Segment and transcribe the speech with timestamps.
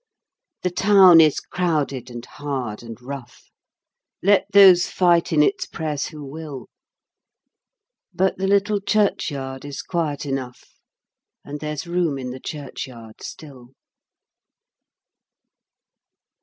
[0.63, 3.51] The town is crowded and hard and rough;
[4.23, 6.69] Let those fight in its press who will—
[8.11, 10.73] But the little churchyard is quiet enough,
[11.45, 13.73] And there's room in the churchyard still.